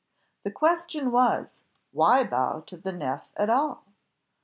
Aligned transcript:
The 0.43 0.49
question 0.49 1.11
was, 1.11 1.59
why 1.91 2.23
bow 2.23 2.61
to 2.65 2.75
the 2.75 2.91
Nef 2.91 3.29
at 3.37 3.51
all? 3.51 3.83